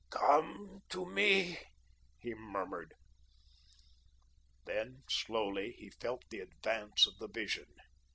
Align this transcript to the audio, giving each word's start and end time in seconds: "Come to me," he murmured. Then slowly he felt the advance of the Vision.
"Come 0.09 0.81
to 0.89 1.05
me," 1.05 1.59
he 2.17 2.33
murmured. 2.33 2.95
Then 4.65 5.03
slowly 5.07 5.73
he 5.77 5.91
felt 5.91 6.27
the 6.31 6.39
advance 6.39 7.05
of 7.05 7.19
the 7.19 7.27
Vision. 7.29 7.67